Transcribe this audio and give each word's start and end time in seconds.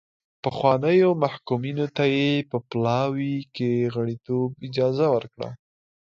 پخوانیو 0.43 1.09
محکومینو 1.23 1.85
ته 1.95 2.03
یې 2.15 2.29
په 2.49 2.57
پلاوي 2.69 3.35
کې 3.55 3.69
غړیتوب 3.95 4.49
اجازه 4.67 5.05
ورکړه. 5.15 5.49